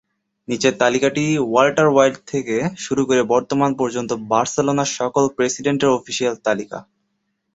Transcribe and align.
নিচের 0.47 0.73
তালিকাটি 0.77 1.23
Walter 1.43 1.87
Wilde 1.91 2.17
থেকে 2.27 2.55
শুরু 2.77 3.01
করে 3.05 3.21
বর্তমান 3.33 3.71
পর্যন্ত 3.75 4.11
বার্সেলোনার 4.31 4.89
সকল 4.99 5.23
প্রেসিডেন্টের 5.37 5.95
অফিসিয়াল 5.97 6.35
তালিকা। 6.45 6.79